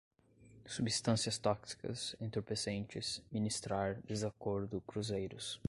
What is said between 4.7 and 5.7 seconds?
cruzeiros